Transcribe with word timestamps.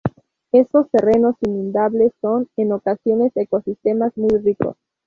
Estos 0.51 0.89
terrenos 0.89 1.35
inundables 1.41 2.11
son, 2.21 2.47
en 2.57 2.71
ocasiones, 2.71 3.33
ecosistemas 3.37 4.17
muy 4.17 4.35
ricos. 4.43 4.75